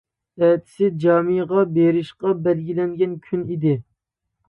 ئەتىسى 0.45 0.89
جامىغا 1.03 1.67
بېرىشقا 1.77 2.35
بەلگىلەنگەن 2.49 3.17
كۈن 3.31 3.49
ئىدى. 3.53 3.79